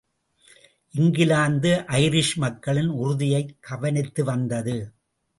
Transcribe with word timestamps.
England 0.93 1.83
Irish 1.87 2.35
மக்களின் 2.35 2.87
உறுதியைக் 2.87 3.57
கவனித்து 3.59 4.23
வந்தது. 4.23 4.75